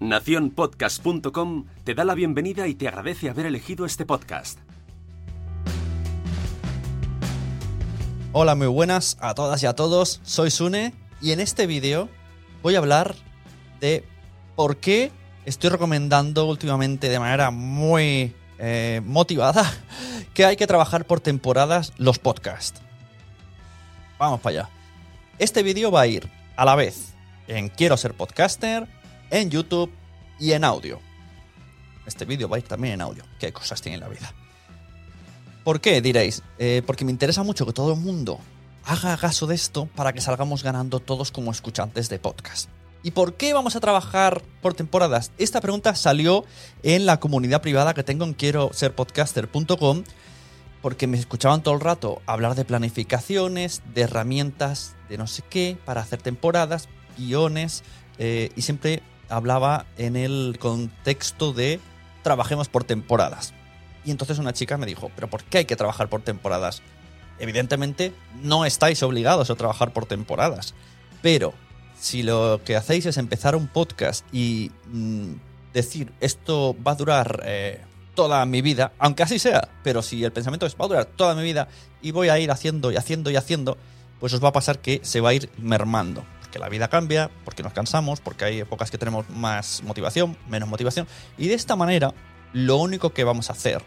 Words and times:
Naciónpodcast.com 0.00 1.66
te 1.84 1.94
da 1.94 2.04
la 2.04 2.14
bienvenida 2.14 2.66
y 2.66 2.74
te 2.74 2.88
agradece 2.88 3.28
haber 3.28 3.44
elegido 3.44 3.84
este 3.84 4.06
podcast. 4.06 4.58
Hola, 8.32 8.54
muy 8.54 8.68
buenas 8.68 9.18
a 9.20 9.34
todas 9.34 9.62
y 9.62 9.66
a 9.66 9.74
todos. 9.74 10.22
Soy 10.22 10.50
Sune 10.50 10.94
y 11.20 11.32
en 11.32 11.40
este 11.40 11.66
vídeo 11.66 12.08
voy 12.62 12.76
a 12.76 12.78
hablar 12.78 13.14
de 13.80 14.02
por 14.56 14.78
qué 14.78 15.12
estoy 15.44 15.68
recomendando 15.68 16.46
últimamente 16.46 17.10
de 17.10 17.18
manera 17.18 17.50
muy 17.50 18.34
eh, 18.58 19.02
motivada 19.04 19.70
que 20.32 20.46
hay 20.46 20.56
que 20.56 20.66
trabajar 20.66 21.04
por 21.04 21.20
temporadas 21.20 21.92
los 21.98 22.18
podcasts. 22.18 22.80
Vamos 24.18 24.40
para 24.40 24.60
allá. 24.60 24.70
Este 25.38 25.62
vídeo 25.62 25.90
va 25.90 26.00
a 26.00 26.06
ir 26.06 26.26
a 26.56 26.64
la 26.64 26.74
vez 26.74 27.12
en 27.48 27.68
Quiero 27.68 27.98
ser 27.98 28.14
podcaster, 28.14 28.88
en 29.30 29.50
YouTube 29.50 29.90
y 30.38 30.52
en 30.52 30.64
audio. 30.64 31.00
Este 32.06 32.24
vídeo 32.24 32.48
va 32.48 32.56
a 32.56 32.58
ir 32.58 32.66
también 32.66 32.94
en 32.94 33.00
audio. 33.02 33.24
¿Qué 33.38 33.52
cosas 33.52 33.80
tiene 33.80 33.98
la 33.98 34.08
vida? 34.08 34.32
¿Por 35.64 35.80
qué? 35.80 36.00
Diréis. 36.00 36.42
Eh, 36.58 36.82
porque 36.86 37.04
me 37.04 37.10
interesa 37.10 37.42
mucho 37.42 37.66
que 37.66 37.72
todo 37.72 37.94
el 37.94 38.00
mundo 38.00 38.40
haga 38.84 39.16
caso 39.16 39.46
de 39.46 39.54
esto 39.54 39.86
para 39.94 40.12
que 40.12 40.20
salgamos 40.20 40.62
ganando 40.62 41.00
todos 41.00 41.30
como 41.30 41.50
escuchantes 41.50 42.08
de 42.08 42.18
podcast. 42.18 42.68
¿Y 43.02 43.12
por 43.12 43.34
qué 43.34 43.54
vamos 43.54 43.76
a 43.76 43.80
trabajar 43.80 44.42
por 44.60 44.74
temporadas? 44.74 45.32
Esta 45.38 45.60
pregunta 45.60 45.94
salió 45.94 46.44
en 46.82 47.06
la 47.06 47.18
comunidad 47.18 47.62
privada 47.62 47.94
que 47.94 48.02
tengo 48.02 48.24
en 48.24 48.34
quiero 48.34 48.70
ser 48.72 48.94
podcaster.com 48.94 50.04
porque 50.82 51.06
me 51.06 51.18
escuchaban 51.18 51.62
todo 51.62 51.74
el 51.74 51.80
rato 51.80 52.20
hablar 52.26 52.54
de 52.54 52.64
planificaciones, 52.64 53.82
de 53.94 54.02
herramientas, 54.02 54.96
de 55.08 55.18
no 55.18 55.26
sé 55.26 55.42
qué, 55.48 55.78
para 55.84 56.00
hacer 56.00 56.22
temporadas, 56.22 56.88
guiones, 57.18 57.82
eh, 58.18 58.50
y 58.56 58.62
siempre 58.62 59.02
hablaba 59.30 59.86
en 59.96 60.16
el 60.16 60.58
contexto 60.60 61.52
de 61.52 61.80
trabajemos 62.22 62.68
por 62.68 62.84
temporadas. 62.84 63.54
Y 64.04 64.10
entonces 64.10 64.38
una 64.38 64.52
chica 64.52 64.76
me 64.76 64.86
dijo, 64.86 65.10
pero 65.14 65.28
¿por 65.28 65.42
qué 65.44 65.58
hay 65.58 65.64
que 65.64 65.76
trabajar 65.76 66.08
por 66.08 66.22
temporadas? 66.22 66.82
Evidentemente 67.38 68.12
no 68.42 68.64
estáis 68.64 69.02
obligados 69.02 69.50
a 69.50 69.54
trabajar 69.54 69.92
por 69.92 70.06
temporadas, 70.06 70.74
pero 71.22 71.54
si 71.98 72.22
lo 72.22 72.60
que 72.64 72.76
hacéis 72.76 73.06
es 73.06 73.16
empezar 73.16 73.56
un 73.56 73.66
podcast 73.68 74.24
y 74.32 74.70
mm, 74.86 75.32
decir 75.72 76.12
esto 76.20 76.76
va 76.86 76.92
a 76.92 76.96
durar 76.96 77.42
eh, 77.44 77.80
toda 78.14 78.44
mi 78.46 78.62
vida, 78.62 78.92
aunque 78.98 79.22
así 79.22 79.38
sea, 79.38 79.68
pero 79.82 80.02
si 80.02 80.24
el 80.24 80.32
pensamiento 80.32 80.66
es 80.66 80.74
va 80.74 80.84
a 80.84 80.88
durar 80.88 81.04
toda 81.04 81.34
mi 81.34 81.42
vida 81.42 81.68
y 82.02 82.10
voy 82.10 82.28
a 82.28 82.38
ir 82.38 82.50
haciendo 82.50 82.90
y 82.90 82.96
haciendo 82.96 83.30
y 83.30 83.36
haciendo, 83.36 83.78
pues 84.18 84.32
os 84.32 84.42
va 84.42 84.48
a 84.48 84.52
pasar 84.52 84.80
que 84.80 85.00
se 85.02 85.20
va 85.20 85.30
a 85.30 85.34
ir 85.34 85.50
mermando. 85.58 86.24
Porque 86.50 86.58
la 86.58 86.68
vida 86.68 86.88
cambia, 86.88 87.30
porque 87.44 87.62
nos 87.62 87.72
cansamos, 87.72 88.20
porque 88.20 88.44
hay 88.44 88.58
épocas 88.58 88.90
que 88.90 88.98
tenemos 88.98 89.30
más 89.30 89.84
motivación, 89.84 90.36
menos 90.48 90.68
motivación. 90.68 91.06
Y 91.38 91.46
de 91.46 91.54
esta 91.54 91.76
manera, 91.76 92.12
lo 92.52 92.78
único 92.78 93.10
que 93.10 93.22
vamos 93.22 93.50
a 93.50 93.52
hacer, 93.52 93.84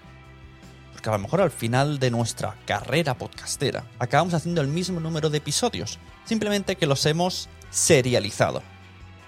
porque 0.94 1.10
a 1.10 1.12
lo 1.12 1.20
mejor 1.20 1.42
al 1.42 1.52
final 1.52 2.00
de 2.00 2.10
nuestra 2.10 2.56
carrera 2.66 3.18
podcastera, 3.18 3.84
acabamos 4.00 4.34
haciendo 4.34 4.62
el 4.62 4.70
mismo 4.70 5.02
número 5.02 5.30
de 5.30 5.40
episodios, 5.40 6.00
simplemente 6.24 6.78
que 6.78 6.86
los 6.86 7.06
hemos 7.06 7.50
serializado. 7.70 8.64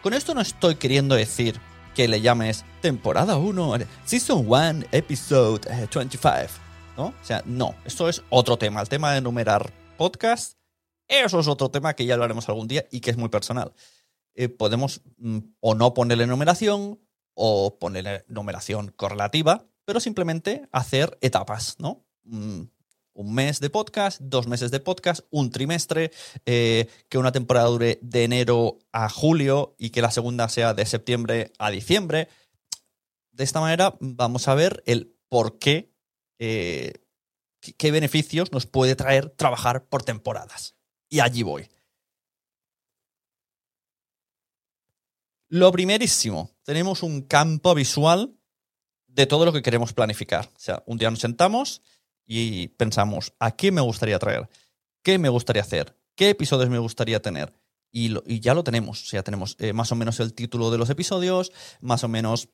Con 0.02 0.14
esto 0.14 0.34
no 0.34 0.40
estoy 0.40 0.76
queriendo 0.76 1.16
decir 1.16 1.60
que 1.94 2.08
le 2.08 2.22
llames 2.22 2.64
temporada 2.80 3.36
1, 3.36 3.80
season 4.06 4.46
1, 4.48 4.86
episode 4.94 5.70
eh, 5.70 5.90
25, 5.94 6.32
¿no? 6.96 7.08
O 7.08 7.14
sea, 7.22 7.44
no, 7.46 7.76
esto 7.84 8.08
es 8.08 8.24
otro 8.30 8.56
tema, 8.56 8.80
el 8.80 8.88
tema 8.88 9.12
de 9.12 9.20
numerar 9.20 9.74
podcast, 9.98 10.54
eso 11.08 11.40
es 11.40 11.48
otro 11.48 11.70
tema 11.70 11.94
que 11.96 12.06
ya 12.06 12.14
hablaremos 12.16 12.48
algún 12.50 12.68
día 12.68 12.86
y 12.92 13.00
que 13.02 13.12
es 13.12 13.18
muy 13.18 13.30
personal. 13.30 13.74
Eh, 14.34 14.50
podemos 14.50 15.02
mm, 15.18 15.40
o 15.60 15.76
no 15.76 15.94
ponerle 15.94 16.28
numeración 16.28 17.00
o 17.34 17.78
ponerle 17.80 18.26
numeración 18.28 18.92
correlativa, 18.92 19.66
pero 19.86 20.00
simplemente 20.00 20.68
hacer 20.72 21.18
etapas, 21.22 21.76
¿no? 21.80 22.06
Mm, 22.24 22.62
un 23.14 23.34
mes 23.34 23.62
de 23.62 23.70
podcast, 23.70 24.20
dos 24.22 24.46
meses 24.48 24.72
de 24.72 24.82
podcast, 24.82 25.22
un 25.30 25.50
trimestre, 25.50 26.12
eh, 26.46 26.90
que 27.08 27.18
una 27.18 27.32
temporada 27.32 27.68
dure 27.68 27.98
de 28.02 28.24
enero 28.26 28.80
a 28.92 29.08
julio 29.10 29.76
y 29.78 29.92
que 29.92 30.02
la 30.02 30.12
segunda 30.12 30.50
sea 30.50 30.74
de 30.74 30.86
septiembre 30.86 31.54
a 31.58 31.72
diciembre. 31.72 32.28
De 33.32 33.44
esta 33.46 33.62
manera 33.62 33.96
vamos 34.02 34.48
a 34.50 34.56
ver 34.56 34.84
el 34.86 35.16
por 35.30 35.60
qué, 35.60 35.94
eh, 36.40 36.94
qué- 37.62 37.74
qué 37.74 37.92
beneficios 37.92 38.52
nos 38.52 38.66
puede 38.66 38.96
traer 38.98 39.30
trabajar 39.30 39.86
por 39.86 40.04
temporadas. 40.04 40.76
Y 41.10 41.20
allí 41.20 41.44
voy. 41.44 41.68
Lo 45.50 45.72
primerísimo, 45.72 46.52
tenemos 46.64 47.04
un 47.04 47.22
campo 47.22 47.76
visual 47.76 48.36
de 49.08 49.26
todo 49.26 49.46
lo 49.46 49.54
que 49.54 49.62
queremos 49.62 49.94
planificar. 49.94 50.46
O 50.56 50.60
sea, 50.60 50.84
un 50.86 50.98
día 50.98 51.10
nos 51.10 51.20
sentamos 51.20 51.82
y 52.26 52.70
pensamos, 52.70 53.34
¿a 53.40 53.56
qué 53.56 53.72
me 53.72 53.82
gustaría 53.82 54.20
traer? 54.20 54.50
¿Qué 55.04 55.20
me 55.20 55.30
gustaría 55.30 55.62
hacer? 55.62 55.96
¿Qué 56.16 56.30
episodios 56.30 56.70
me 56.70 56.80
gustaría 56.80 57.22
tener? 57.22 57.54
Y, 57.92 58.40
ya 58.42 58.54
lo 58.54 58.64
tenemos. 58.64 59.04
O 59.04 59.06
sea, 59.06 59.24
tenemos 59.24 59.56
eh, 59.60 59.72
más 59.72 59.92
o 59.92 59.96
menos 59.96 60.20
el 60.20 60.34
título 60.34 60.72
de 60.72 60.78
los 60.78 60.90
episodios, 60.90 61.54
más 61.80 62.04
o 62.04 62.10
menos 62.10 62.50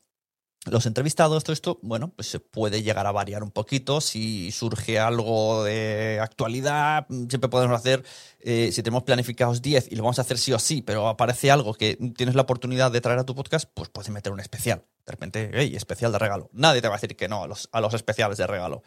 los 0.66 0.85
entrevistados, 0.85 1.44
todo 1.44 1.53
esto, 1.53 1.79
bueno, 1.81 2.13
pues 2.16 2.27
se 2.27 2.39
puede 2.39 2.83
llegar 2.83 3.07
a 3.07 3.11
variar 3.11 3.41
un 3.41 3.49
poquito. 3.49 3.99
Si 3.99 4.51
surge 4.51 4.99
algo 4.99 5.63
de 5.63 6.19
actualidad, 6.22 7.07
siempre 7.07 7.49
podemos 7.49 7.75
hacer, 7.75 8.03
eh, 8.39 8.69
si 8.71 8.83
tenemos 8.83 9.03
planificados 9.03 9.61
10 9.63 9.91
y 9.91 9.95
lo 9.95 10.03
vamos 10.03 10.19
a 10.19 10.21
hacer 10.21 10.38
sí 10.38 10.53
o 10.53 10.59
sí, 10.59 10.83
pero 10.83 11.07
aparece 11.07 11.50
algo 11.50 11.73
que 11.73 11.97
tienes 12.16 12.35
la 12.35 12.44
oportunidad 12.44 12.91
de 12.91 13.01
traer 13.01 13.19
a 13.19 13.25
tu 13.25 13.33
podcast, 13.33 13.69
pues 13.73 13.89
puedes 13.89 14.11
meter 14.11 14.31
un 14.31 14.39
especial. 14.39 14.85
De 15.05 15.11
repente, 15.11 15.50
hey, 15.53 15.73
especial 15.75 16.11
de 16.11 16.19
regalo. 16.19 16.50
Nadie 16.53 16.81
te 16.81 16.88
va 16.88 16.94
a 16.94 16.97
decir 16.97 17.16
que 17.16 17.27
no 17.27 17.44
a 17.44 17.47
los, 17.47 17.67
a 17.71 17.81
los 17.81 17.95
especiales 17.95 18.38
de 18.38 18.45
regalo. 18.45 18.83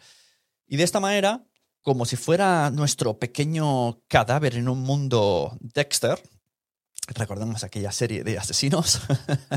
Y 0.67 0.77
de 0.77 0.83
esta 0.83 1.01
manera, 1.01 1.45
como 1.81 2.05
si 2.05 2.15
fuera 2.15 2.71
nuestro 2.71 3.19
pequeño 3.19 3.99
cadáver 4.07 4.55
en 4.55 4.69
un 4.69 4.79
mundo 4.79 5.57
Dexter, 5.59 6.21
recordemos 7.07 7.63
aquella 7.63 7.91
serie 7.91 8.23
de 8.23 8.37
asesinos, 8.37 9.01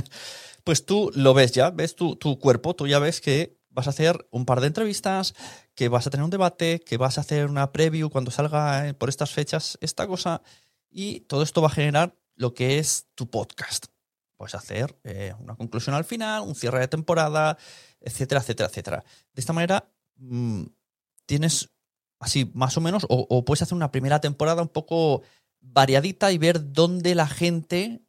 pues 0.69 0.85
tú 0.85 1.11
lo 1.15 1.33
ves 1.33 1.53
ya, 1.53 1.71
ves 1.71 1.97
tu, 1.97 2.17
tu 2.17 2.39
cuerpo, 2.39 2.77
tú 2.77 2.87
ya 2.87 2.99
ves 2.99 3.23
que 3.23 3.59
vas 3.71 3.87
a 3.87 3.91
hacer 3.91 4.29
un 4.31 4.45
par 4.45 4.61
de 4.61 4.67
entrevistas, 4.67 5.33
que 5.75 5.89
vas 5.89 6.07
a 6.07 6.11
tener 6.11 6.25
un 6.25 6.29
debate, 6.29 6.79
que 6.81 6.99
vas 6.99 7.17
a 7.17 7.23
hacer 7.23 7.47
una 7.47 7.73
preview 7.73 8.11
cuando 8.11 8.31
salga 8.31 8.87
eh, 8.87 8.93
por 8.93 9.09
estas 9.09 9.31
fechas 9.31 9.79
esta 9.81 10.07
cosa, 10.07 10.43
y 10.91 11.21
todo 11.21 11.43
esto 11.43 11.63
va 11.63 11.69
a 11.69 11.71
generar 11.71 12.19
lo 12.35 12.53
que 12.53 12.79
es 12.79 13.07
tu 13.15 13.31
podcast. 13.31 13.87
Puedes 14.37 14.55
hacer 14.55 14.95
eh, 15.05 15.33
una 15.39 15.57
conclusión 15.57 15.97
al 15.97 16.05
final, 16.05 16.43
un 16.43 16.55
cierre 16.55 16.81
de 16.81 16.89
temporada, 16.89 17.57
etcétera, 17.99 18.43
etcétera, 18.43 18.69
etcétera. 18.69 19.05
De 19.33 19.41
esta 19.41 19.55
manera 19.55 19.91
mm, 20.17 20.65
tienes 21.25 21.71
así 22.19 22.51
más 22.53 22.77
o 22.77 22.83
menos, 22.83 23.07
o, 23.09 23.27
o 23.27 23.43
puedes 23.43 23.63
hacer 23.63 23.75
una 23.75 23.91
primera 23.91 24.21
temporada 24.21 24.61
un 24.61 24.69
poco 24.69 25.23
variadita 25.63 26.31
y 26.31 26.37
ver 26.37 26.75
dónde 26.75 27.15
la 27.15 27.27
gente 27.27 28.03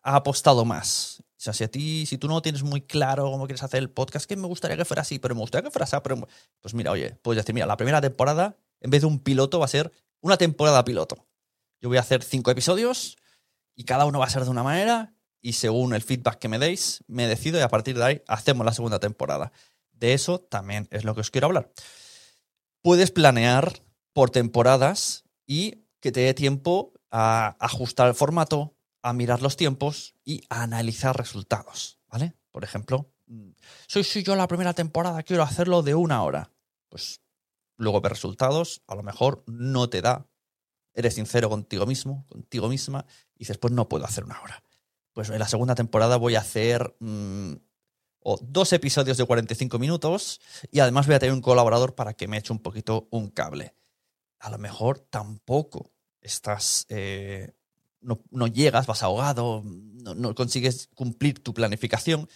ha 0.00 0.16
apostado 0.16 0.64
más. 0.64 1.22
O 1.38 1.40
sea, 1.40 1.52
si 1.52 1.62
a 1.62 1.70
ti, 1.70 2.04
si 2.04 2.18
tú 2.18 2.26
no 2.26 2.42
tienes 2.42 2.64
muy 2.64 2.80
claro 2.80 3.30
cómo 3.30 3.46
quieres 3.46 3.62
hacer 3.62 3.78
el 3.78 3.90
podcast, 3.90 4.26
que 4.26 4.34
me 4.34 4.48
gustaría 4.48 4.76
que 4.76 4.84
fuera 4.84 5.02
así, 5.02 5.20
pero 5.20 5.36
me 5.36 5.40
gustaría 5.40 5.68
que 5.68 5.70
fuera 5.70 5.84
así, 5.84 5.96
pero 6.02 6.26
pues 6.60 6.74
mira, 6.74 6.90
oye, 6.90 7.14
puedes 7.22 7.40
decir, 7.44 7.54
mira, 7.54 7.64
la 7.64 7.76
primera 7.76 8.00
temporada, 8.00 8.56
en 8.80 8.90
vez 8.90 9.02
de 9.02 9.06
un 9.06 9.20
piloto, 9.20 9.60
va 9.60 9.66
a 9.66 9.68
ser 9.68 9.92
una 10.20 10.36
temporada 10.36 10.84
piloto. 10.84 11.28
Yo 11.80 11.88
voy 11.88 11.98
a 11.98 12.00
hacer 12.00 12.24
cinco 12.24 12.50
episodios 12.50 13.16
y 13.76 13.84
cada 13.84 14.04
uno 14.04 14.18
va 14.18 14.24
a 14.24 14.30
ser 14.30 14.42
de 14.42 14.50
una 14.50 14.64
manera 14.64 15.14
y 15.40 15.52
según 15.52 15.94
el 15.94 16.02
feedback 16.02 16.40
que 16.40 16.48
me 16.48 16.58
deis, 16.58 17.04
me 17.06 17.28
decido 17.28 17.56
y 17.56 17.62
a 17.62 17.68
partir 17.68 17.96
de 17.96 18.04
ahí 18.04 18.22
hacemos 18.26 18.66
la 18.66 18.72
segunda 18.72 18.98
temporada. 18.98 19.52
De 19.92 20.14
eso 20.14 20.40
también 20.40 20.88
es 20.90 21.04
lo 21.04 21.14
que 21.14 21.20
os 21.20 21.30
quiero 21.30 21.46
hablar. 21.46 21.70
Puedes 22.82 23.12
planear 23.12 23.80
por 24.12 24.30
temporadas 24.30 25.22
y 25.46 25.84
que 26.00 26.10
te 26.10 26.20
dé 26.20 26.34
tiempo 26.34 26.92
a 27.12 27.56
ajustar 27.60 28.08
el 28.08 28.14
formato, 28.14 28.74
a 29.02 29.12
mirar 29.12 29.42
los 29.42 29.56
tiempos 29.56 30.14
y 30.24 30.42
a 30.48 30.62
analizar 30.62 31.16
resultados, 31.16 31.98
¿vale? 32.08 32.34
Por 32.50 32.64
ejemplo, 32.64 33.12
mm, 33.26 33.50
soy, 33.86 34.04
soy 34.04 34.22
yo 34.22 34.36
la 34.36 34.48
primera 34.48 34.74
temporada, 34.74 35.22
quiero 35.22 35.42
hacerlo 35.42 35.82
de 35.82 35.94
una 35.94 36.22
hora. 36.22 36.52
Pues 36.88 37.20
luego 37.76 38.00
ver 38.00 38.12
resultados, 38.12 38.82
a 38.86 38.94
lo 38.94 39.02
mejor 39.02 39.44
no 39.46 39.88
te 39.88 40.02
da. 40.02 40.26
Eres 40.94 41.14
sincero 41.14 41.48
contigo 41.48 41.86
mismo, 41.86 42.26
contigo 42.28 42.68
misma, 42.68 43.06
y 43.34 43.40
dices, 43.40 43.58
pues 43.58 43.72
no 43.72 43.88
puedo 43.88 44.04
hacer 44.04 44.24
una 44.24 44.40
hora. 44.42 44.62
Pues 45.12 45.30
en 45.30 45.38
la 45.38 45.48
segunda 45.48 45.74
temporada 45.74 46.16
voy 46.16 46.34
a 46.34 46.40
hacer 46.40 46.96
mm, 47.00 47.54
dos 48.40 48.72
episodios 48.72 49.16
de 49.16 49.24
45 49.24 49.78
minutos 49.78 50.40
y 50.70 50.80
además 50.80 51.06
voy 51.06 51.16
a 51.16 51.18
tener 51.18 51.32
un 51.32 51.40
colaborador 51.40 51.94
para 51.94 52.14
que 52.14 52.28
me 52.28 52.36
eche 52.36 52.52
un 52.52 52.58
poquito 52.58 53.08
un 53.10 53.28
cable. 53.30 53.74
A 54.38 54.50
lo 54.50 54.58
mejor 54.58 54.98
tampoco 54.98 55.92
estás, 56.20 56.86
eh, 56.88 57.54
no, 58.00 58.46
llegas, 58.46 58.86
vas 58.86 59.02
ahogado, 59.02 59.62
no, 59.64 60.34
consigues 60.34 60.88
cumplir 60.94 61.42
tu 61.42 61.54
planificación 61.54 62.28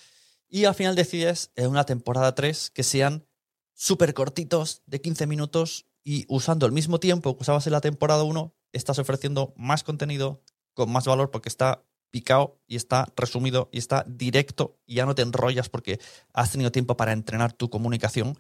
y 0.49 0.65
al 0.65 0.75
final 0.75 0.95
decides 0.95 1.51
en 1.57 1.69
una 1.69 1.85
temporada 1.85 2.35
3 2.35 2.71
que 2.71 2.83
sean 2.83 3.27
súper 3.75 4.15
cortitos, 4.15 4.83
de 4.87 5.01
15 5.01 5.27
minutos 5.27 5.87
y 6.05 6.27
usando 6.29 6.67
el 6.67 6.73
mismo 6.73 7.01
tiempo 7.01 7.37
que 7.37 7.43
usabas 7.43 7.67
en 7.67 7.73
la 7.73 7.81
temporada 7.81 8.23
1, 8.23 8.55
estás 8.73 8.99
ofreciendo 8.99 9.55
más 9.57 9.83
contenido 9.83 10.43
con 10.75 10.91
más 10.91 11.07
valor 11.07 11.31
porque 11.31 11.49
está 11.49 11.85
picado 12.11 12.61
y 12.67 12.77
está 12.77 13.11
resumido 13.17 13.71
y 13.73 13.79
está 13.79 14.05
directo 14.07 14.79
y 14.87 14.97
ya 14.97 15.07
no 15.07 15.15
te 15.15 15.23
enrollas 15.23 15.69
porque 15.69 15.99
has 16.33 16.53
tenido 16.53 16.71
tiempo 16.71 16.97
para 16.97 17.13
entrenar 17.13 17.53
tu 17.53 17.71
comunicación 17.71 18.39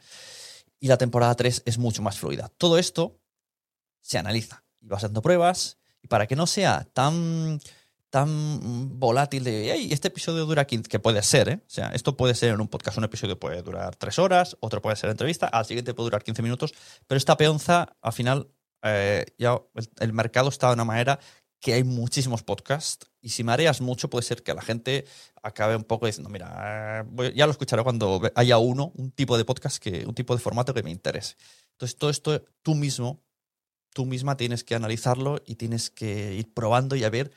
y 0.78 0.88
la 0.88 0.98
temporada 0.98 1.34
3 1.34 1.62
es 1.64 1.78
mucho 1.78 2.02
más 2.02 2.18
fluida. 2.18 2.50
Todo 2.58 2.76
esto 2.76 3.20
se 4.00 4.18
analiza 4.18 4.64
y 4.80 4.88
vas 4.88 4.98
haciendo 4.98 5.22
pruebas 5.22 5.78
y 6.02 6.08
para 6.08 6.26
que 6.26 6.36
no 6.36 6.46
sea 6.46 6.86
tan 6.92 7.60
tan 8.12 9.00
volátil 9.00 9.42
de, 9.42 9.72
este 9.90 10.08
episodio 10.08 10.44
dura 10.44 10.66
15, 10.66 10.86
que 10.86 10.98
puede 10.98 11.22
ser, 11.22 11.48
¿eh? 11.48 11.60
O 11.66 11.70
sea, 11.70 11.92
esto 11.94 12.14
puede 12.14 12.34
ser 12.34 12.52
en 12.52 12.60
un 12.60 12.68
podcast, 12.68 12.98
un 12.98 13.04
episodio 13.04 13.40
puede 13.40 13.62
durar 13.62 13.96
3 13.96 14.18
horas, 14.18 14.54
otro 14.60 14.82
puede 14.82 14.96
ser 14.96 15.08
entrevista, 15.08 15.46
al 15.46 15.64
siguiente 15.64 15.94
puede 15.94 16.08
durar 16.08 16.22
15 16.22 16.42
minutos, 16.42 16.74
pero 17.06 17.16
esta 17.16 17.38
peonza, 17.38 17.96
al 18.02 18.12
final, 18.12 18.50
eh, 18.82 19.24
ya 19.38 19.58
el, 19.98 20.12
mercado 20.12 20.50
está 20.50 20.66
de 20.66 20.74
una 20.74 20.84
manera 20.84 21.20
que 21.58 21.72
hay 21.72 21.84
muchísimos 21.84 22.42
podcasts 22.42 23.08
y 23.22 23.30
si 23.30 23.44
mareas 23.44 23.80
mucho 23.80 24.10
puede 24.10 24.24
ser 24.24 24.42
que 24.42 24.52
la 24.52 24.60
gente 24.60 25.06
acabe 25.42 25.74
un 25.74 25.84
poco 25.84 26.04
diciendo, 26.04 26.28
mira, 26.28 27.06
eh, 27.18 27.32
ya 27.34 27.46
lo 27.46 27.52
escucharé 27.52 27.82
cuando 27.82 28.20
haya 28.34 28.58
uno, 28.58 28.92
un 28.94 29.10
tipo 29.12 29.38
de 29.38 29.46
podcast, 29.46 29.78
que, 29.78 30.04
un 30.06 30.14
tipo 30.14 30.34
de 30.36 30.42
formato 30.42 30.74
que 30.74 30.82
me 30.82 30.90
interese. 30.90 31.36
Entonces, 31.70 31.96
todo 31.96 32.10
esto 32.10 32.44
tú 32.60 32.74
mismo 32.74 33.22
tú 33.92 34.06
misma 34.06 34.36
tienes 34.36 34.64
que 34.64 34.74
analizarlo 34.74 35.40
y 35.46 35.56
tienes 35.56 35.90
que 35.90 36.34
ir 36.34 36.52
probando 36.52 36.96
y 36.96 37.04
a 37.04 37.10
ver 37.10 37.32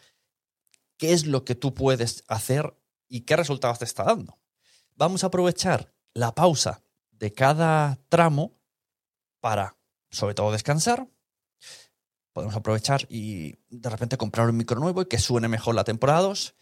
qué 0.97 1.13
es 1.13 1.25
lo 1.25 1.45
que 1.45 1.55
tú 1.55 1.73
puedes 1.73 2.23
hacer 2.27 2.75
y 3.07 3.21
qué 3.21 3.35
resultados 3.35 3.79
te 3.79 3.85
está 3.85 4.03
dando. 4.03 4.37
Vamos 4.95 5.23
a 5.23 5.27
aprovechar 5.27 5.93
la 6.13 6.33
pausa 6.33 6.81
de 7.11 7.33
cada 7.33 7.99
tramo 8.09 8.53
para, 9.39 9.77
sobre 10.09 10.33
todo, 10.33 10.51
descansar. 10.51 11.07
Podemos 12.33 12.55
aprovechar 12.55 13.05
y 13.09 13.55
de 13.69 13.89
repente 13.89 14.17
comprar 14.17 14.49
un 14.49 14.57
micro 14.57 14.79
nuevo 14.79 15.01
y 15.01 15.05
que 15.05 15.19
suene 15.19 15.47
mejor 15.47 15.75
la 15.75 15.83
temporada 15.83 16.21
2. 16.21 16.55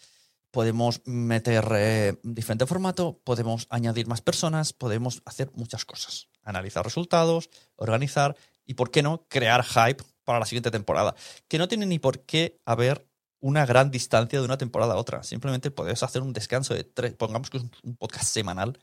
Podemos 0.52 1.02
meter 1.06 1.68
eh, 1.76 2.20
diferente 2.22 2.68
formato, 2.68 3.20
podemos 3.24 3.66
añadir 3.72 4.06
más 4.08 4.22
personas, 4.22 4.72
podemos 4.74 5.24
hacer 5.26 5.52
muchas 5.56 5.86
cosas. 5.86 6.28
Analizar 6.44 6.84
resultados, 6.84 7.50
organizar 7.76 8.36
y, 8.66 8.76
¿por 8.76 8.92
qué 8.92 9.04
no?, 9.04 9.26
crear 9.30 9.64
hype 9.64 10.04
para 10.24 10.40
la 10.40 10.46
siguiente 10.46 10.72
temporada. 10.72 11.16
Que 11.48 11.58
no 11.58 11.68
tiene 11.68 11.86
ni 11.86 12.00
por 12.00 12.26
qué 12.26 12.60
haber 12.66 13.08
una 13.40 13.66
gran 13.66 13.92
distancia 13.92 14.40
de 14.40 14.46
una 14.46 14.58
temporada 14.58 14.94
a 14.94 14.98
otra. 14.98 15.24
Simplemente 15.24 15.72
puedes 15.72 16.02
hacer 16.04 16.22
un 16.22 16.34
descanso 16.34 16.74
de 16.74 16.84
tres, 16.84 17.14
pongamos 17.16 17.50
que 17.50 17.58
es 17.58 17.64
un 17.84 17.96
podcast 17.98 18.26
semanal, 18.26 18.80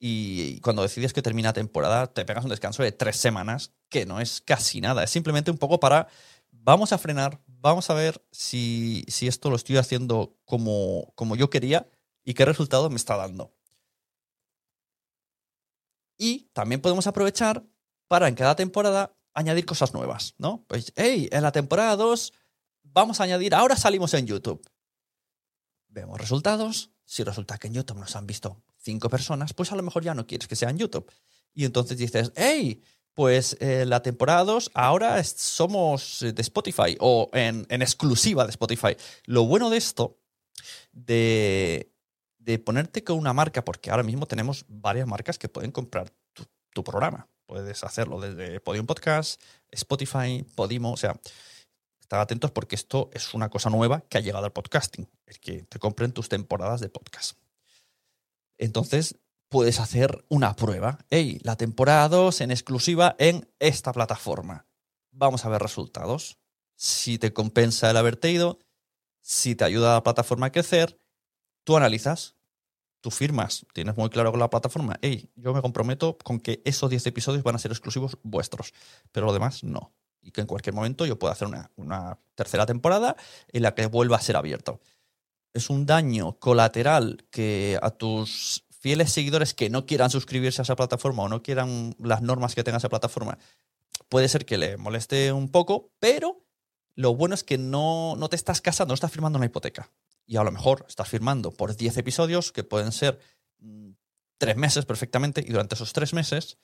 y 0.00 0.60
cuando 0.60 0.82
decides 0.82 1.12
que 1.12 1.22
termina 1.22 1.52
temporada, 1.52 2.06
te 2.06 2.24
pegas 2.24 2.44
un 2.44 2.50
descanso 2.50 2.82
de 2.82 2.92
tres 2.92 3.16
semanas, 3.16 3.72
que 3.88 4.06
no 4.06 4.20
es 4.20 4.40
casi 4.40 4.80
nada. 4.80 5.02
Es 5.02 5.10
simplemente 5.10 5.50
un 5.50 5.58
poco 5.58 5.80
para, 5.80 6.06
vamos 6.52 6.92
a 6.92 6.98
frenar, 6.98 7.40
vamos 7.46 7.90
a 7.90 7.94
ver 7.94 8.24
si, 8.30 9.04
si 9.08 9.26
esto 9.26 9.50
lo 9.50 9.56
estoy 9.56 9.76
haciendo 9.76 10.36
como, 10.44 11.12
como 11.16 11.34
yo 11.34 11.50
quería 11.50 11.90
y 12.24 12.34
qué 12.34 12.44
resultado 12.44 12.90
me 12.90 12.96
está 12.96 13.16
dando. 13.16 13.52
Y 16.16 16.48
también 16.52 16.80
podemos 16.80 17.06
aprovechar 17.06 17.64
para 18.08 18.26
en 18.26 18.34
cada 18.34 18.56
temporada 18.56 19.14
añadir 19.34 19.66
cosas 19.66 19.94
nuevas, 19.94 20.34
¿no? 20.38 20.64
Pues, 20.66 20.92
hey, 20.96 21.28
en 21.30 21.42
la 21.42 21.52
temporada 21.52 21.94
2 21.96 22.32
vamos 22.82 23.20
a 23.20 23.24
añadir, 23.24 23.54
ahora 23.54 23.76
salimos 23.76 24.14
en 24.14 24.26
YouTube. 24.26 24.66
Vemos 25.88 26.20
resultados. 26.20 26.90
Si 27.04 27.22
resulta 27.22 27.56
que 27.58 27.68
en 27.68 27.74
YouTube 27.74 27.98
nos 27.98 28.16
han 28.16 28.26
visto 28.26 28.62
cinco 28.76 29.08
personas, 29.08 29.54
pues 29.54 29.72
a 29.72 29.76
lo 29.76 29.82
mejor 29.82 30.02
ya 30.02 30.14
no 30.14 30.26
quieres 30.26 30.48
que 30.48 30.56
sea 30.56 30.70
en 30.70 30.78
YouTube. 30.78 31.10
Y 31.54 31.64
entonces 31.64 31.96
dices, 31.96 32.32
hey, 32.36 32.82
pues 33.14 33.56
eh, 33.60 33.84
la 33.86 34.02
temporada 34.02 34.44
2 34.44 34.72
ahora 34.74 35.22
somos 35.24 36.18
de 36.20 36.42
Spotify 36.42 36.96
o 37.00 37.30
en, 37.32 37.66
exclusiva 37.70 38.44
de 38.44 38.50
Spotify. 38.50 38.96
Lo 39.24 39.44
bueno 39.44 39.70
de 39.70 39.78
esto, 39.78 40.18
de, 40.92 41.92
ponerte 42.64 43.04
con 43.04 43.18
una 43.18 43.32
marca, 43.32 43.64
porque 43.64 43.90
ahora 43.90 44.02
mismo 44.02 44.26
tenemos 44.26 44.64
varias 44.68 45.06
marcas 45.06 45.38
que 45.38 45.48
pueden 45.48 45.70
comprar 45.70 46.12
tu 46.72 46.84
programa. 46.84 47.28
Puedes 47.48 47.82
hacerlo 47.82 48.20
desde 48.20 48.60
Podium 48.60 48.84
Podcast, 48.84 49.40
Spotify, 49.70 50.44
Podimo, 50.54 50.92
o 50.92 50.98
sea, 50.98 51.18
estad 51.98 52.20
atentos 52.20 52.50
porque 52.50 52.74
esto 52.74 53.08
es 53.14 53.32
una 53.32 53.48
cosa 53.48 53.70
nueva 53.70 54.02
que 54.02 54.18
ha 54.18 54.20
llegado 54.20 54.44
al 54.44 54.52
podcasting, 54.52 55.08
el 55.24 55.40
que 55.40 55.62
te 55.62 55.78
compren 55.78 56.12
tus 56.12 56.28
temporadas 56.28 56.80
de 56.80 56.90
podcast. 56.90 57.38
Entonces, 58.58 59.16
puedes 59.48 59.80
hacer 59.80 60.26
una 60.28 60.54
prueba. 60.56 60.98
Hey, 61.08 61.40
la 61.42 61.56
temporada 61.56 62.06
2 62.10 62.42
en 62.42 62.50
exclusiva 62.50 63.16
en 63.18 63.50
esta 63.60 63.94
plataforma. 63.94 64.66
Vamos 65.10 65.46
a 65.46 65.48
ver 65.48 65.62
resultados. 65.62 66.38
Si 66.76 67.18
te 67.18 67.32
compensa 67.32 67.90
el 67.90 67.96
haberte 67.96 68.30
ido, 68.30 68.58
si 69.22 69.54
te 69.54 69.64
ayuda 69.64 69.92
a 69.92 69.94
la 69.94 70.02
plataforma 70.02 70.46
a 70.46 70.52
crecer, 70.52 71.00
tú 71.64 71.78
analizas 71.78 72.36
tú 73.00 73.10
firmas, 73.10 73.66
tienes 73.72 73.96
muy 73.96 74.10
claro 74.10 74.30
con 74.30 74.40
la 74.40 74.50
plataforma, 74.50 74.98
hey, 75.02 75.30
yo 75.36 75.52
me 75.52 75.62
comprometo 75.62 76.18
con 76.18 76.40
que 76.40 76.62
esos 76.64 76.90
10 76.90 77.06
episodios 77.06 77.42
van 77.42 77.54
a 77.54 77.58
ser 77.58 77.70
exclusivos 77.70 78.18
vuestros, 78.22 78.72
pero 79.12 79.26
lo 79.26 79.32
demás 79.32 79.62
no. 79.64 79.92
Y 80.20 80.32
que 80.32 80.40
en 80.40 80.46
cualquier 80.46 80.74
momento 80.74 81.06
yo 81.06 81.18
pueda 81.18 81.32
hacer 81.32 81.48
una, 81.76 82.18
tercera 82.34 82.66
temporada 82.66 83.16
en 83.52 83.62
la 83.62 83.74
que 83.74 83.86
vuelva 83.86 84.16
a 84.16 84.20
ser 84.20 84.36
abierto. 84.36 84.80
Es 85.54 85.70
un 85.70 85.86
daño 85.86 86.38
colateral 86.38 87.24
que 87.30 87.78
a 87.82 87.90
tus 87.90 88.64
fieles 88.80 89.10
seguidores 89.12 89.54
que 89.54 89.70
no 89.70 89.86
quieran 89.86 90.10
suscribirse 90.10 90.60
a 90.60 90.64
esa 90.64 90.76
plataforma 90.76 91.24
o 91.24 91.28
no 91.28 91.42
quieran 91.42 91.94
las 91.98 92.22
normas 92.22 92.54
que 92.54 92.62
tenga 92.62 92.78
esa 92.78 92.88
plataforma, 92.88 93.38
puede 94.08 94.28
ser 94.28 94.44
que 94.44 94.58
le 94.58 94.76
moleste 94.76 95.32
un 95.32 95.48
poco, 95.48 95.90
pero 95.98 96.44
lo 96.94 97.14
bueno 97.14 97.34
es 97.34 97.44
que 97.44 97.58
no, 97.58 98.14
no 98.16 98.28
te 98.28 98.36
estás 98.36 98.60
casando, 98.60 98.92
no 98.92 98.94
estás 98.94 99.12
firmando 99.12 99.38
una 99.38 99.46
hipoteca 99.46 99.90
y 100.28 100.36
a 100.36 100.44
lo 100.44 100.52
mejor 100.52 100.84
estás 100.86 101.08
firmando 101.08 101.50
por 101.50 101.74
10 101.74 101.96
episodios 101.96 102.52
que 102.52 102.62
pueden 102.62 102.92
ser 102.92 103.18
mm, 103.58 103.92
tres 104.36 104.56
meses 104.56 104.84
perfectamente 104.84 105.42
y 105.44 105.50
durante 105.50 105.74
esos 105.74 105.92
tres 105.92 106.12
meses 106.12 106.58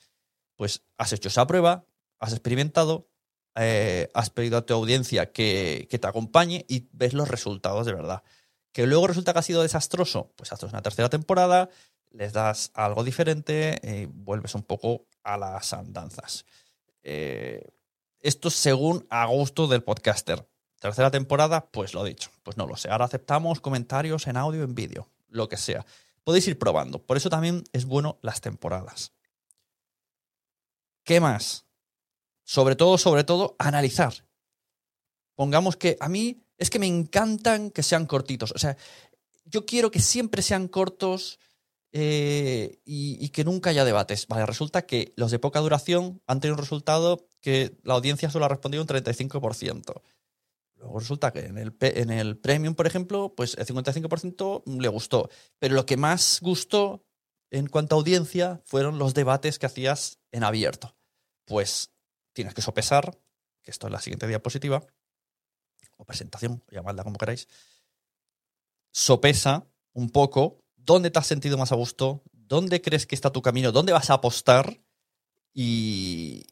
pues 0.55 0.85
has 0.99 1.13
hecho 1.13 1.29
esa 1.29 1.47
prueba, 1.47 1.87
has 2.21 2.33
experimentado, 2.33 3.09
eh, 3.57 4.11
has 4.15 4.31
pedido 4.31 4.59
a 4.59 4.67
tu 4.67 4.75
audiencia 4.75 5.33
que, 5.33 5.89
te 5.91 6.07
acompañe 6.07 6.65
y 6.69 6.89
ves 6.93 7.15
los 7.15 7.29
resultados 7.29 7.87
de 7.87 7.95
verdad. 7.95 8.23
Que 8.71 8.87
luego 8.87 9.07
resulta 9.07 9.33
que 9.33 9.39
ha 9.39 9.43
sido 9.43 9.63
desastroso, 9.63 10.33
pues 10.37 10.53
haces 10.53 10.71
una 10.71 10.83
tercera 10.83 11.09
temporada, 11.09 11.71
les 12.11 12.33
das 12.33 12.71
algo 12.75 13.03
diferente 13.03 13.81
y 13.83 14.07
vuelves 14.07 14.55
un 14.55 14.63
poco 14.63 15.07
a 15.25 15.37
las 15.37 15.73
andanzas. 15.73 16.45
Eh, 17.03 17.67
esto 18.21 18.51
según 18.51 19.07
a 19.11 19.27
gusto 19.27 19.67
del 19.67 19.83
podcaster. 19.83 20.47
Tercera 20.85 21.11
temporada, 21.11 21.71
pues 21.71 21.95
lo 21.95 22.05
dicho, 22.05 22.31
pues 22.43 22.59
no 22.59 22.67
lo 22.67 22.77
sé. 22.77 22.91
Ahora 22.91 23.07
aceptamos 23.07 23.63
comentarios 23.63 24.27
en 24.27 24.37
audio, 24.37 24.63
en 24.65 24.75
vídeo, 24.75 25.09
lo 25.31 25.49
que 25.49 25.57
sea. 25.57 25.87
Podéis 26.25 26.47
ir 26.47 26.59
probando. 26.59 26.99
Por 26.99 27.17
eso 27.17 27.31
también 27.31 27.65
es 27.73 27.87
bueno 27.87 28.19
las 28.21 28.43
temporadas. 28.43 29.15
¿Qué 31.03 31.21
más? 31.21 31.65
Sobre 32.43 32.77
todo, 32.77 32.99
sobre 32.99 33.25
todo, 33.25 33.57
analizar. 33.59 34.13
Pongamos 35.35 35.79
que 35.79 35.97
a 36.01 36.09
mí 36.11 36.45
es 36.59 36.69
que 36.69 36.79
me 36.79 36.87
encantan 36.87 37.71
que 37.71 37.83
sean 37.83 38.05
cortitos. 38.05 38.53
O 38.53 38.59
sea, 38.59 38.77
yo 39.47 39.65
quiero 39.65 39.91
que 39.91 40.01
siempre 40.01 40.43
sean 40.43 40.69
cortos 40.69 41.39
eh, 41.93 42.79
y, 42.85 43.25
y, 43.25 43.31
que 43.31 43.45
nunca 43.45 43.71
haya 43.71 43.87
debates. 43.87 44.27
Vale, 44.27 44.45
resulta 44.45 44.85
que 44.85 45.15
los 45.17 45.31
de 45.31 45.39
poca 45.39 45.61
duración 45.61 46.21
han 46.27 46.41
tenido 46.41 46.57
un 46.57 46.63
resultado 46.63 47.27
que 47.41 47.75
la 47.85 47.95
audiencia 47.95 48.29
solo 48.29 48.45
ha 48.45 48.49
respondido 48.49 48.83
un 48.83 48.89
35%. 48.89 50.03
Resulta 50.93 51.33
que 51.33 51.47
en 51.47 51.59
el, 51.59 51.77
en 51.81 52.11
el 52.11 52.37
Premium, 52.39 52.75
por 52.75 52.87
ejemplo, 52.87 53.35
pues 53.35 53.57
el 53.57 53.67
55% 53.67 54.63
le 54.81 54.89
gustó. 54.89 55.31
Pero 55.59 55.75
lo 55.75 55.87
que 55.87 55.97
más 55.97 56.41
gustó 56.43 57.05
en 57.51 57.69
cuanto 57.69 57.95
a 57.95 57.99
audiencia 57.99 58.61
fueron 58.65 58.99
los 58.99 59.15
debates 59.15 59.59
que 59.59 59.67
hacías 59.67 60.19
en 60.33 60.45
abierto. 60.45 60.97
Pues 61.45 61.93
tienes 62.33 62.55
que 62.55 62.63
sopesar, 62.63 63.19
que 63.63 63.71
esto 63.71 63.87
es 63.87 63.93
la 63.93 64.01
siguiente 64.01 64.27
diapositiva, 64.27 64.85
o 65.97 66.05
presentación, 66.05 66.63
llamadla 66.71 67.05
como 67.05 67.19
queráis, 67.19 67.49
sopesa 68.91 69.67
un 69.93 70.11
poco 70.11 70.65
dónde 70.77 71.11
te 71.11 71.19
has 71.19 71.27
sentido 71.27 71.57
más 71.57 71.73
a 71.73 71.77
gusto, 71.77 72.23
dónde 72.33 72.83
crees 72.83 73.07
que 73.07 73.15
está 73.15 73.31
tu 73.31 73.43
camino, 73.43 73.73
dónde 73.73 73.93
vas 73.93 74.11
a 74.11 74.15
apostar 74.15 74.81
y, 75.53 76.47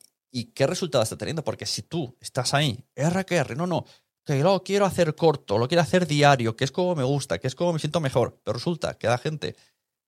qué 0.54 0.66
resultados 0.66 1.06
está 1.06 1.18
teniendo. 1.18 1.44
Porque 1.44 1.66
si 1.66 1.82
tú 1.82 2.16
estás 2.20 2.54
ahí, 2.54 2.84
R 2.94 3.56
no, 3.56 3.66
no, 3.66 3.84
que 4.24 4.42
lo 4.42 4.62
quiero 4.62 4.86
hacer 4.86 5.14
corto, 5.14 5.58
lo 5.58 5.68
quiero 5.68 5.82
hacer 5.82 6.06
diario, 6.06 6.56
que 6.56 6.64
es 6.64 6.72
como 6.72 6.94
me 6.94 7.04
gusta, 7.04 7.38
que 7.38 7.48
es 7.48 7.54
como 7.54 7.72
me 7.72 7.78
siento 7.78 8.00
mejor, 8.00 8.40
pero 8.44 8.54
resulta 8.54 8.94
que 8.94 9.08
la 9.08 9.18
gente 9.18 9.56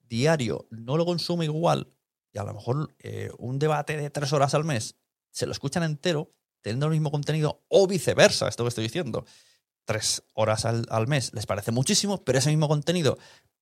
diario 0.02 0.66
no 0.70 0.96
lo 0.96 1.04
consume 1.04 1.46
igual 1.46 1.92
y 2.32 2.38
a 2.38 2.44
lo 2.44 2.52
mejor 2.52 2.94
eh, 2.98 3.30
un 3.38 3.58
debate 3.58 3.96
de 3.96 4.10
tres 4.10 4.32
horas 4.32 4.54
al 4.54 4.64
mes 4.64 4.96
se 5.30 5.46
lo 5.46 5.52
escuchan 5.52 5.82
entero 5.82 6.32
teniendo 6.60 6.86
el 6.86 6.92
mismo 6.92 7.10
contenido 7.10 7.62
o 7.68 7.86
viceversa, 7.86 8.48
esto 8.48 8.64
que 8.64 8.68
estoy 8.68 8.84
diciendo. 8.84 9.26
Tres 9.84 10.22
horas 10.32 10.64
al, 10.64 11.06
mes 11.06 11.34
les 11.34 11.44
parece 11.44 11.72
muchísimo, 11.72 12.24
pero 12.24 12.38
ese 12.38 12.48
mismo 12.48 12.68
contenido 12.68 13.18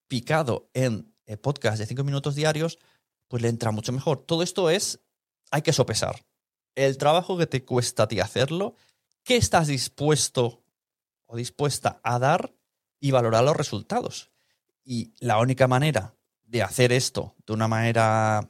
picado 0.07 0.71
en 0.73 1.13
eh, 1.27 1.37
podcast 1.37 1.79
de 1.79 1.87
cinco 1.87 2.05
minutos 2.05 2.37
diarios, 2.37 2.79
pues 3.27 3.43
le 3.43 3.49
entra 3.49 3.73
mucho 3.73 3.93
mejor. 3.93 4.25
Todo 4.25 4.45
esto 4.45 4.71
es, 4.71 5.01
hay 5.51 5.63
que 5.63 5.73
sopesar. 5.73 6.25
El 6.77 6.97
trabajo 6.97 7.37
que 7.37 7.49
te 7.49 7.65
cuesta 7.65 8.05
a 8.05 8.09
ti 8.09 8.21
hacerlo, 8.21 8.77
qué 9.25 9.37
estás 9.37 9.69
dispuesto 9.69 10.63
o 11.27 11.37
dispuesta 11.37 12.01
a 12.03 12.19
dar 12.19 12.53
y 13.01 13.11
valorar 13.11 13.45
los 13.45 13.57
resultados. 13.57 14.31
Y 14.85 15.13
la 15.21 15.39
única 15.39 15.69
manera 15.69 16.15
de 16.47 16.63
hacer 16.63 16.93
esto 16.93 17.35
de 17.47 17.53
una 17.53 17.69
manera 17.69 18.49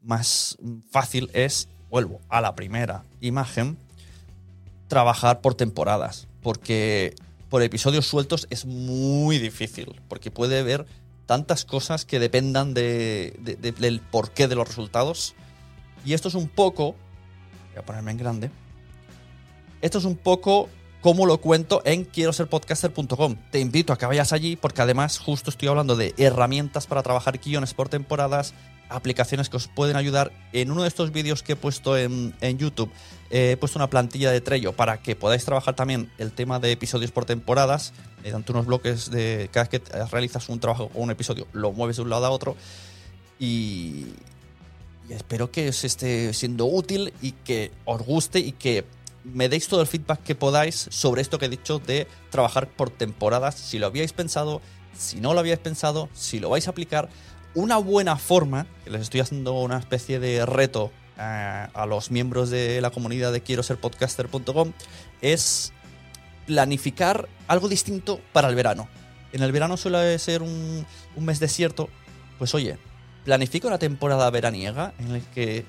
más 0.00 0.56
fácil 0.90 1.30
es, 1.34 1.68
vuelvo 1.90 2.20
a 2.28 2.40
la 2.40 2.54
primera 2.54 3.04
imagen, 3.20 3.76
trabajar 4.88 5.40
por 5.40 5.54
temporadas. 5.54 6.28
Porque 6.42 7.14
por 7.50 7.62
episodios 7.62 8.06
sueltos 8.06 8.46
es 8.50 8.64
muy 8.64 9.38
difícil. 9.38 10.00
Porque 10.08 10.30
puede 10.30 10.60
haber 10.60 10.86
tantas 11.26 11.64
cosas 11.64 12.04
que 12.04 12.18
dependan 12.18 12.72
del 12.72 14.00
porqué 14.10 14.48
de 14.48 14.54
los 14.54 14.66
resultados. 14.66 15.34
Y 16.04 16.14
esto 16.14 16.28
es 16.28 16.34
un 16.34 16.48
poco, 16.48 16.94
voy 17.70 17.78
a 17.78 17.82
ponerme 17.82 18.12
en 18.12 18.18
grande, 18.18 18.50
esto 19.80 19.98
es 19.98 20.04
un 20.04 20.16
poco 20.16 20.68
como 21.00 21.26
lo 21.26 21.40
cuento 21.40 21.80
en 21.84 22.04
quiero 22.04 22.32
ser 22.32 22.48
podcaster.com. 22.48 23.36
Te 23.50 23.60
invito 23.60 23.92
a 23.92 23.98
que 23.98 24.06
vayas 24.06 24.32
allí 24.32 24.56
porque 24.56 24.82
además 24.82 25.18
justo 25.18 25.50
estoy 25.50 25.68
hablando 25.68 25.96
de 25.96 26.14
herramientas 26.18 26.86
para 26.86 27.02
trabajar 27.02 27.38
guiones 27.38 27.72
por 27.72 27.88
temporadas, 27.88 28.52
aplicaciones 28.88 29.48
que 29.48 29.56
os 29.56 29.68
pueden 29.68 29.96
ayudar. 29.96 30.32
En 30.52 30.72
uno 30.72 30.82
de 30.82 30.88
estos 30.88 31.12
vídeos 31.12 31.42
que 31.42 31.52
he 31.52 31.56
puesto 31.56 31.96
en, 31.96 32.34
YouTube, 32.58 32.90
he 33.30 33.56
puesto 33.58 33.78
una 33.78 33.88
plantilla 33.88 34.32
de 34.32 34.40
Trello 34.40 34.72
para 34.72 35.00
que 35.00 35.14
podáis 35.14 35.44
trabajar 35.44 35.76
también 35.76 36.10
el 36.18 36.32
tema 36.32 36.58
de 36.58 36.72
episodios 36.72 37.12
por 37.12 37.24
temporadas, 37.24 37.92
mediante 38.24 38.50
unos 38.50 38.66
bloques 38.66 39.10
de 39.10 39.48
cada 39.52 39.68
vez 39.68 39.80
que 39.80 40.04
realizas 40.10 40.48
un 40.48 40.58
trabajo 40.58 40.90
o 40.94 41.00
un 41.00 41.10
episodio, 41.12 41.46
lo 41.52 41.72
mueves 41.72 41.96
de 41.96 42.02
un 42.02 42.10
lado 42.10 42.26
a 42.26 42.30
otro. 42.30 42.56
Y, 43.38 44.06
y 45.08 45.12
espero 45.12 45.52
que 45.52 45.68
os 45.68 45.84
esté 45.84 46.34
siendo 46.34 46.66
útil 46.66 47.12
y 47.22 47.32
que 47.32 47.70
os 47.84 48.02
guste 48.02 48.40
y 48.40 48.52
que 48.52 48.84
me 49.32 49.48
deis 49.48 49.68
todo 49.68 49.80
el 49.80 49.86
feedback 49.86 50.22
que 50.22 50.34
podáis 50.34 50.88
sobre 50.90 51.22
esto 51.22 51.38
que 51.38 51.46
he 51.46 51.48
dicho 51.48 51.78
de 51.78 52.06
trabajar 52.30 52.68
por 52.68 52.90
temporadas, 52.90 53.54
si 53.54 53.78
lo 53.78 53.86
habíais 53.86 54.12
pensado, 54.12 54.60
si 54.96 55.20
no 55.20 55.34
lo 55.34 55.40
habíais 55.40 55.58
pensado, 55.58 56.08
si 56.14 56.40
lo 56.40 56.50
vais 56.50 56.66
a 56.66 56.70
aplicar 56.70 57.08
una 57.54 57.76
buena 57.76 58.16
forma, 58.16 58.66
que 58.84 58.90
les 58.90 59.02
estoy 59.02 59.20
haciendo 59.20 59.54
una 59.54 59.78
especie 59.78 60.20
de 60.20 60.44
reto 60.46 60.92
eh, 61.18 61.66
a 61.72 61.86
los 61.86 62.10
miembros 62.10 62.50
de 62.50 62.80
la 62.80 62.90
comunidad 62.90 63.32
de 63.32 63.42
quiero 63.42 63.62
ser 63.62 63.78
podcaster.com, 63.78 64.72
es 65.20 65.72
planificar 66.46 67.28
algo 67.46 67.68
distinto 67.68 68.20
para 68.32 68.48
el 68.48 68.54
verano. 68.54 68.88
En 69.32 69.42
el 69.42 69.52
verano 69.52 69.76
suele 69.76 70.18
ser 70.18 70.42
un, 70.42 70.86
mes 71.16 71.40
desierto, 71.40 71.88
pues 72.38 72.54
oye, 72.54 72.78
planifica 73.24 73.66
una 73.66 73.78
temporada 73.78 74.30
veraniega 74.30 74.94
en 74.98 75.12
la 75.12 75.20
que 75.20 75.66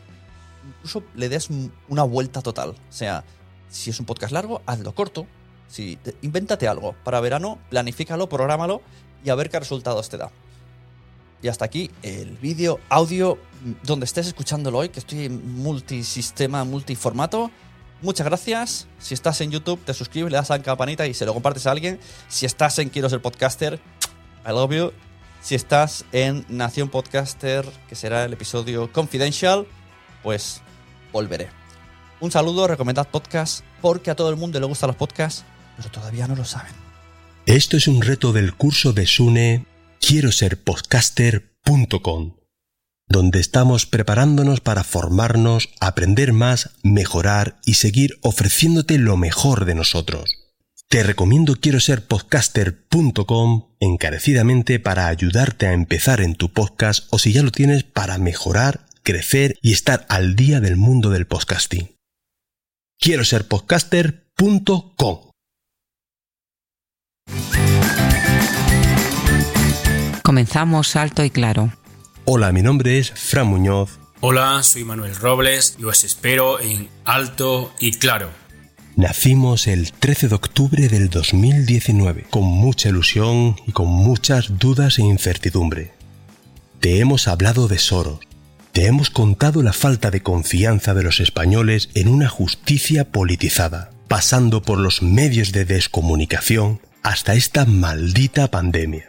incluso 0.68 1.04
le 1.16 1.28
des 1.28 1.50
una 1.88 2.04
vuelta 2.04 2.42
total. 2.42 2.70
O 2.70 2.92
sea, 2.92 3.26
si 3.70 3.90
es 3.90 4.00
un 4.00 4.06
podcast 4.06 4.34
largo, 4.34 4.62
hazlo 4.66 4.94
corto. 4.94 5.28
Si 5.68 5.98
invéntate 6.22 6.68
algo 6.68 6.96
para 7.04 7.20
verano, 7.20 7.60
planifícalo, 7.70 8.28
prográmalo 8.28 8.82
y 9.24 9.30
a 9.30 9.36
ver 9.36 9.50
qué 9.50 9.60
resultados 9.60 10.10
te 10.10 10.18
da. 10.18 10.32
Y 11.42 11.48
hasta 11.48 11.66
aquí 11.66 11.90
el 12.04 12.38
vídeo, 12.38 12.80
audio, 12.90 13.38
donde 13.84 14.06
estés 14.06 14.28
escuchándolo 14.28 14.80
hoy, 14.80 14.90
que 14.90 15.00
estoy 15.00 15.26
en 15.26 15.56
multisistema, 15.62 16.64
multiformato. 16.64 17.52
Muchas 18.02 18.26
gracias. 18.26 18.88
Si 18.98 19.14
estás 19.14 19.40
en 19.42 19.52
YouTube, 19.52 19.80
te 19.86 19.94
suscribes, 19.94 20.32
le 20.32 20.38
das 20.38 20.52
a 20.52 20.58
la 20.58 20.64
campanita 20.64 21.08
y 21.08 21.14
se 21.14 21.26
lo 21.26 21.34
compartes 21.34 21.68
a 21.68 21.72
alguien. 21.72 22.00
Si 22.28 22.46
estás 22.46 22.80
en 22.80 22.90
Quiero 22.90 23.10
ser 23.10 23.22
podcaster, 23.22 23.80
I 24.46 24.50
love 24.50 24.72
you. 24.72 24.92
Si 25.42 25.56
estás 25.56 26.06
en 26.12 26.46
Nación 26.50 26.90
Podcaster, 26.90 27.66
que 27.88 27.96
será 27.96 28.26
el 28.26 28.34
episodio 28.34 28.92
Confidential, 28.92 29.68
pues 30.22 30.62
volveré. 31.14 31.59
Un 32.22 32.32
saludo, 32.32 32.68
recomendad 32.68 33.08
podcast, 33.08 33.64
porque 33.82 34.12
a 34.12 34.16
todo 34.16 34.30
el 34.30 34.36
mundo 34.36 34.60
le 34.60 34.66
gustan 34.66 34.88
los 34.88 34.98
podcasts, 34.98 35.46
pero 35.78 35.90
todavía 35.90 36.28
no 36.28 36.36
lo 36.36 36.44
saben. 36.44 36.74
Esto 37.46 37.78
es 37.78 37.88
un 37.88 38.02
reto 38.02 38.34
del 38.34 38.54
curso 38.54 38.92
de 38.92 39.08
Sune 39.08 39.66
quiero 40.02 40.32
ser 40.32 40.62
podcaster.com, 40.62 42.36
donde 43.08 43.40
estamos 43.40 43.86
preparándonos 43.86 44.60
para 44.60 44.84
formarnos, 44.84 45.70
aprender 45.80 46.34
más, 46.34 46.72
mejorar 46.84 47.60
y 47.66 47.76
seguir 47.76 48.20
ofreciéndote 48.22 48.98
lo 48.98 49.16
mejor 49.16 49.66
de 49.66 49.76
nosotros. 49.76 50.36
Te 50.90 51.04
recomiendo 51.04 51.56
quiero 51.56 51.80
ser 51.80 52.06
podcaster.com 52.06 53.70
encarecidamente 53.80 54.80
para 54.80 55.08
ayudarte 55.08 55.68
a 55.68 55.74
empezar 55.74 56.20
en 56.20 56.36
tu 56.36 56.52
podcast 56.52 57.08
o 57.12 57.20
si 57.20 57.32
ya 57.32 57.44
lo 57.44 57.52
tienes 57.52 57.84
para 57.84 58.18
mejorar, 58.18 58.88
crecer 59.04 59.56
y 59.62 59.72
estar 59.72 60.06
al 60.10 60.36
día 60.36 60.60
del 60.60 60.76
mundo 60.76 61.12
del 61.12 61.28
podcasting. 61.28 61.99
Quiero 63.02 63.24
ser 63.24 63.48
podcaster.com 63.48 65.32
Comenzamos 70.22 70.98
alto 70.98 71.24
y 71.24 71.30
claro. 71.30 71.72
Hola, 72.26 72.52
mi 72.52 72.62
nombre 72.62 73.00
es 73.00 73.12
Fran 73.12 73.48
Muñoz. 73.48 73.98
Hola, 74.20 74.62
soy 74.64 74.84
Manuel 74.84 75.16
Robles 75.16 75.78
y 75.80 75.86
os 75.86 76.04
espero 76.04 76.60
en 76.60 76.90
Alto 77.06 77.74
y 77.80 77.94
Claro. 77.94 78.32
Nacimos 78.98 79.68
el 79.68 79.94
13 79.94 80.28
de 80.28 80.36
octubre 80.36 80.90
del 80.90 81.10
2019, 81.10 82.26
con 82.30 82.44
mucha 82.44 82.90
ilusión 82.90 83.56
y 83.66 83.72
con 83.72 83.88
muchas 83.88 84.60
dudas 84.60 85.00
e 85.00 85.04
incertidumbre. 85.04 85.94
Te 86.82 87.00
hemos 87.00 87.30
hablado 87.30 87.70
de 87.70 87.80
Soros, 87.80 88.20
te 88.72 88.86
hemos 88.86 89.10
contado 89.10 89.64
la 89.64 89.74
falta 89.74 90.12
de 90.12 90.22
confianza 90.22 90.94
de 90.94 91.04
los 91.04 91.20
españoles 91.20 91.90
en 91.96 92.08
una 92.08 92.30
justicia 92.30 93.12
politizada, 93.12 93.92
pasando 94.08 94.62
por 94.62 94.78
los 94.80 95.02
medios 95.02 95.52
de 95.52 95.66
descomunicación 95.66 96.80
hasta 97.04 97.34
esta 97.34 97.66
maldita 97.66 98.50
pandemia. 98.52 99.08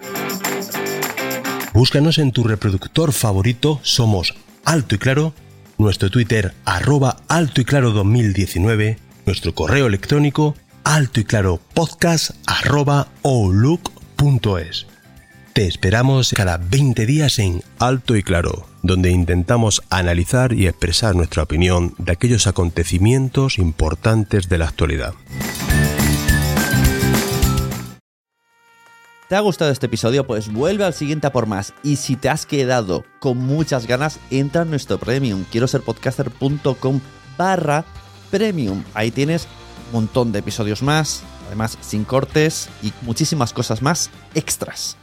Búscanos 1.72 2.18
en 2.18 2.32
tu 2.32 2.44
reproductor 2.44 3.12
favorito, 3.12 3.80
somos 3.82 4.34
Alto 4.64 4.94
y 4.94 4.98
Claro, 4.98 5.34
nuestro 5.78 6.10
Twitter 6.10 6.54
arroba 6.64 7.18
Alto 7.28 7.60
y 7.60 7.64
Claro 7.64 7.92
2019, 7.92 8.98
nuestro 9.26 9.54
correo 9.54 9.86
electrónico 9.86 10.54
alto 10.84 11.20
y 11.20 11.24
claro 11.24 11.60
podcast 11.74 12.30
arroba. 12.46 13.08
Te 15.52 15.66
esperamos 15.66 16.32
cada 16.34 16.56
20 16.58 17.06
días 17.06 17.38
en 17.38 17.62
Alto 17.78 18.16
y 18.16 18.22
Claro, 18.22 18.66
donde 18.82 19.10
intentamos 19.10 19.82
analizar 19.90 20.52
y 20.52 20.66
expresar 20.66 21.14
nuestra 21.14 21.42
opinión 21.42 21.94
de 21.98 22.12
aquellos 22.12 22.46
acontecimientos 22.46 23.58
importantes 23.58 24.48
de 24.48 24.58
la 24.58 24.66
actualidad. 24.66 25.14
¿Te 29.30 29.36
ha 29.36 29.40
gustado 29.40 29.70
este 29.70 29.86
episodio? 29.86 30.26
Pues 30.26 30.52
vuelve 30.52 30.84
al 30.84 30.92
siguiente 30.92 31.28
a 31.28 31.32
por 31.32 31.46
más. 31.46 31.72
Y 31.84 31.96
si 31.96 32.16
te 32.16 32.28
has 32.28 32.46
quedado 32.46 33.04
con 33.20 33.38
muchas 33.38 33.86
ganas, 33.86 34.18
entra 34.28 34.62
en 34.62 34.70
nuestro 34.70 34.98
premium. 34.98 35.44
Quiero 35.52 35.68
ser 35.68 35.82
podcaster.com 35.82 37.00
barra 37.38 37.84
premium. 38.32 38.82
Ahí 38.92 39.12
tienes 39.12 39.46
un 39.86 39.92
montón 39.92 40.32
de 40.32 40.40
episodios 40.40 40.82
más, 40.82 41.22
además 41.46 41.78
sin 41.80 42.02
cortes 42.02 42.68
y 42.82 42.92
muchísimas 43.02 43.52
cosas 43.52 43.82
más 43.82 44.10
extras. 44.34 44.96